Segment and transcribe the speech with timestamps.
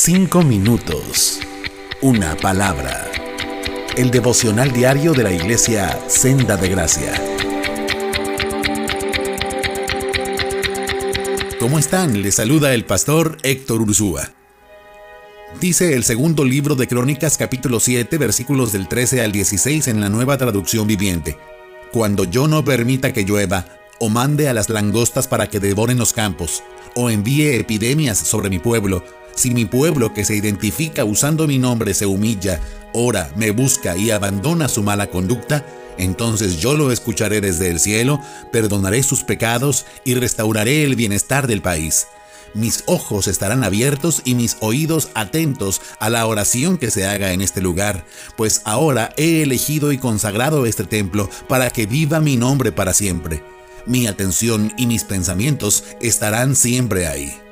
[0.00, 1.40] Cinco minutos.
[2.02, 3.10] Una palabra.
[3.96, 7.12] El devocional diario de la iglesia Senda de Gracia.
[11.58, 12.22] ¿Cómo están?
[12.22, 14.30] Les saluda el pastor Héctor Ursúa.
[15.60, 20.08] Dice el segundo libro de Crónicas capítulo 7 versículos del 13 al 16 en la
[20.08, 21.36] nueva traducción viviente.
[21.92, 23.66] Cuando yo no permita que llueva,
[23.98, 26.62] o mande a las langostas para que devoren los campos,
[26.94, 29.02] o envíe epidemias sobre mi pueblo,
[29.38, 32.60] si mi pueblo que se identifica usando mi nombre se humilla,
[32.92, 35.64] ora, me busca y abandona su mala conducta,
[35.96, 38.20] entonces yo lo escucharé desde el cielo,
[38.52, 42.08] perdonaré sus pecados y restauraré el bienestar del país.
[42.54, 47.40] Mis ojos estarán abiertos y mis oídos atentos a la oración que se haga en
[47.40, 48.04] este lugar,
[48.36, 53.42] pues ahora he elegido y consagrado este templo para que viva mi nombre para siempre.
[53.86, 57.47] Mi atención y mis pensamientos estarán siempre ahí.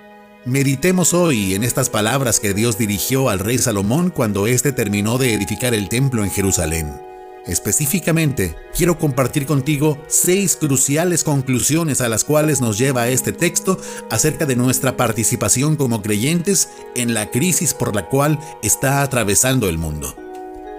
[0.47, 5.35] Meditemos hoy en estas palabras que Dios dirigió al rey Salomón cuando éste terminó de
[5.35, 7.03] edificar el templo en Jerusalén.
[7.47, 13.77] Específicamente, quiero compartir contigo seis cruciales conclusiones a las cuales nos lleva este texto
[14.09, 19.79] acerca de nuestra participación como creyentes en la crisis por la cual está atravesando el
[19.79, 20.15] mundo.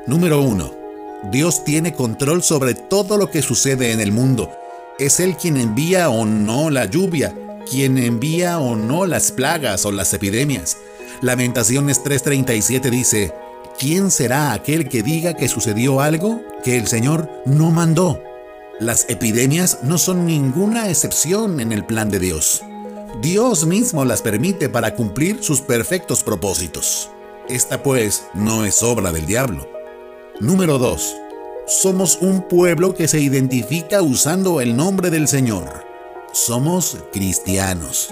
[0.08, 0.76] Número 1.
[1.30, 4.50] Dios tiene control sobre todo lo que sucede en el mundo.
[4.98, 7.36] Es Él quien envía o no la lluvia,
[7.70, 10.78] quien envía o no las plagas o las epidemias.
[11.22, 13.34] Lamentaciones 3:37 dice,
[13.80, 18.22] ¿quién será aquel que diga que sucedió algo que el Señor no mandó?
[18.80, 22.62] Las epidemias no son ninguna excepción en el plan de Dios.
[23.22, 27.10] Dios mismo las permite para cumplir sus perfectos propósitos.
[27.50, 29.68] Esta pues no es obra del diablo.
[30.40, 31.16] Número 2.
[31.66, 35.87] Somos un pueblo que se identifica usando el nombre del Señor
[36.34, 38.10] somos cristianos.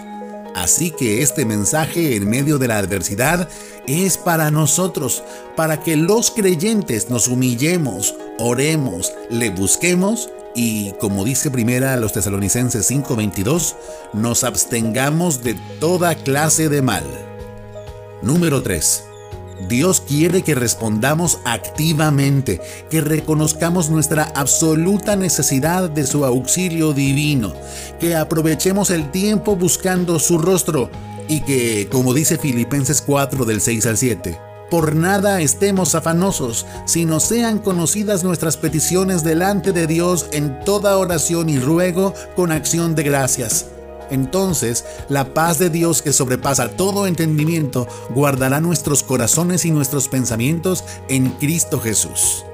[0.55, 3.49] Así que este mensaje en medio de la adversidad
[3.87, 5.23] es para nosotros,
[5.55, 12.13] para que los creyentes nos humillemos, oremos, le busquemos y, como dice primera a los
[12.13, 13.75] tesalonicenses 5:22,
[14.13, 17.03] nos abstengamos de toda clase de mal.
[18.21, 19.14] Número 3.
[19.67, 27.53] Dios quiere que respondamos activamente, que reconozcamos nuestra absoluta necesidad de su auxilio divino,
[27.99, 30.89] que aprovechemos el tiempo buscando su rostro
[31.27, 34.37] y que, como dice Filipenses 4 del 6 al 7,
[34.69, 41.49] por nada estemos afanosos, sino sean conocidas nuestras peticiones delante de Dios en toda oración
[41.49, 43.67] y ruego con acción de gracias
[44.09, 50.83] entonces, la paz de Dios que sobrepasa todo entendimiento guardará nuestros corazones y nuestros pensamientos
[51.09, 52.45] en Cristo Jesús.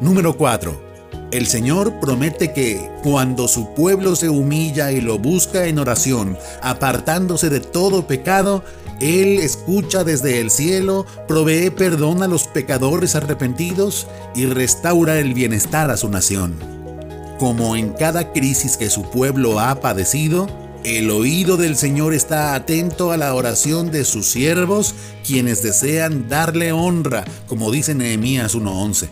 [0.00, 0.92] Número 4.
[1.32, 7.48] El Señor promete que cuando su pueblo se humilla y lo busca en oración, apartándose
[7.48, 8.62] de todo pecado,
[9.00, 15.90] Él escucha desde el cielo, provee perdón a los pecadores arrepentidos y restaura el bienestar
[15.90, 16.54] a su nación.
[17.38, 20.48] Como en cada crisis que su pueblo ha padecido,
[20.84, 24.94] el oído del Señor está atento a la oración de sus siervos,
[25.24, 29.08] quienes desean darle honra, como dice Nehemías 1:11.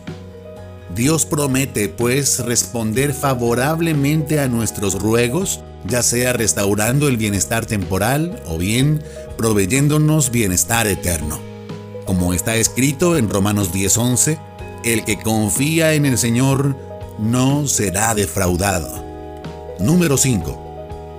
[0.93, 8.57] Dios promete, pues, responder favorablemente a nuestros ruegos, ya sea restaurando el bienestar temporal o
[8.57, 9.01] bien
[9.37, 11.39] proveyéndonos bienestar eterno.
[12.05, 14.37] Como está escrito en Romanos 10:11,
[14.83, 16.75] el que confía en el Señor
[17.19, 19.01] no será defraudado.
[19.79, 20.70] Número 5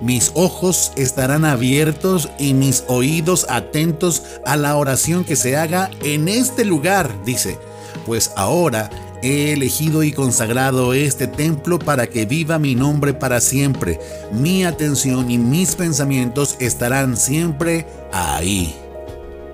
[0.03, 6.27] mis ojos estarán abiertos y mis oídos atentos a la oración que se haga en
[6.27, 7.57] este lugar, dice,
[8.05, 8.89] pues ahora
[9.21, 13.97] he elegido y consagrado este templo para que viva mi nombre para siempre.
[14.33, 18.75] Mi atención y mis pensamientos estarán siempre ahí.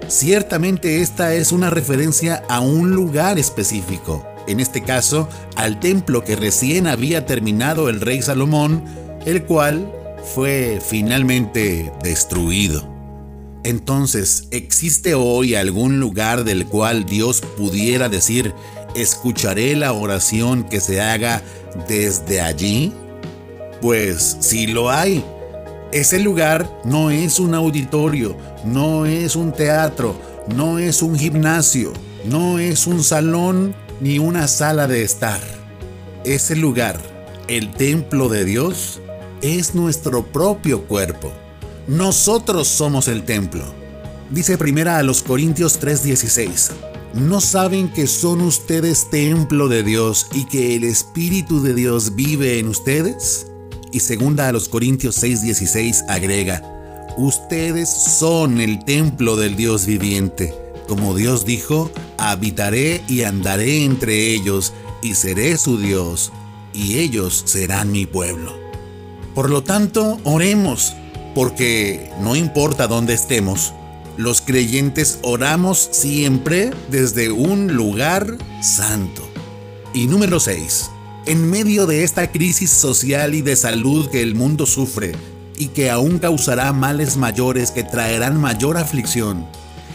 [0.07, 6.35] Ciertamente esta es una referencia a un lugar específico, en este caso al templo que
[6.35, 8.83] recién había terminado el rey Salomón,
[9.27, 9.98] el cual
[10.33, 12.87] fue finalmente destruido.
[13.63, 18.53] Entonces, ¿existe hoy algún lugar del cual Dios pudiera decir,
[18.95, 21.41] escucharé la oración que se haga
[21.87, 22.93] desde allí?
[23.81, 25.23] Pues sí lo hay.
[25.91, 30.15] Ese lugar no es un auditorio, no es un teatro,
[30.55, 31.91] no es un gimnasio,
[32.25, 35.41] no es un salón ni una sala de estar.
[36.23, 36.99] Ese lugar,
[37.47, 39.01] el templo de Dios,
[39.41, 41.31] es nuestro propio cuerpo.
[41.87, 43.63] Nosotros somos el templo.
[44.29, 46.71] Dice primera a los Corintios 3:16.
[47.13, 52.59] ¿No saben que son ustedes templo de Dios y que el Espíritu de Dios vive
[52.59, 53.47] en ustedes?
[53.91, 56.61] Y segunda a los Corintios 6:16 agrega,
[57.17, 60.53] Ustedes son el templo del Dios viviente.
[60.87, 66.31] Como Dios dijo, habitaré y andaré entre ellos, y seré su Dios,
[66.73, 68.68] y ellos serán mi pueblo.
[69.39, 70.97] Por lo tanto, oremos,
[71.33, 73.73] porque no importa dónde estemos,
[74.17, 79.25] los creyentes oramos siempre desde un lugar santo.
[79.93, 80.91] Y número 6.
[81.25, 85.13] En medio de esta crisis social y de salud que el mundo sufre
[85.57, 89.47] y que aún causará males mayores que traerán mayor aflicción,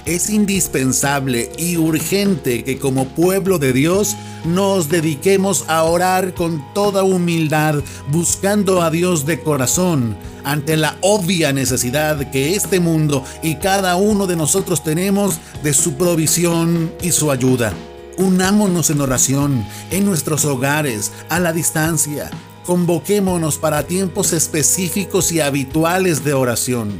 [0.07, 7.03] es indispensable y urgente que como pueblo de Dios nos dediquemos a orar con toda
[7.03, 7.77] humildad,
[8.11, 14.27] buscando a Dios de corazón, ante la obvia necesidad que este mundo y cada uno
[14.27, 17.73] de nosotros tenemos de su provisión y su ayuda.
[18.19, 22.31] Unámonos en oración, en nuestros hogares, a la distancia.
[22.65, 26.93] Convoquémonos para tiempos específicos y habituales de oración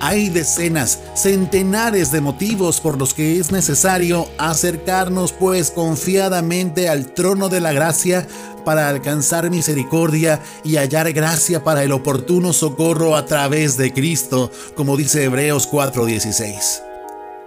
[0.00, 7.48] hay decenas, centenares de motivos por los que es necesario acercarnos pues confiadamente al trono
[7.50, 8.26] de la gracia
[8.64, 14.96] para alcanzar misericordia y hallar gracia para el oportuno socorro a través de Cristo, como
[14.96, 16.82] dice Hebreos 4:16.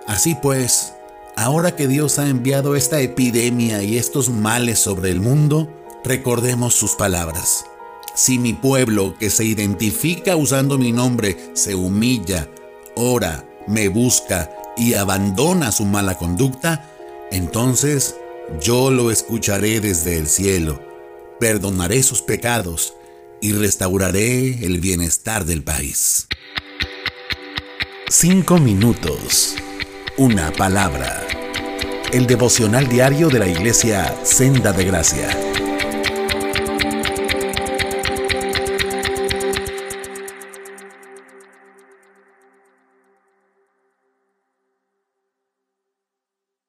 [0.08, 0.94] Así pues,
[1.36, 5.70] ahora que Dios ha enviado esta epidemia y estos males sobre el mundo,
[6.04, 7.66] recordemos sus palabras.
[8.16, 12.48] Si mi pueblo que se identifica usando mi nombre se humilla,
[12.96, 16.90] ora, me busca y abandona su mala conducta,
[17.32, 18.16] entonces
[18.62, 20.80] yo lo escucharé desde el cielo,
[21.40, 22.94] perdonaré sus pecados
[23.42, 26.28] y restauraré el bienestar del país.
[28.10, 29.56] Cinco minutos.
[30.18, 31.26] Una palabra.
[32.12, 35.53] El devocional diario de la iglesia Senda de Gracia.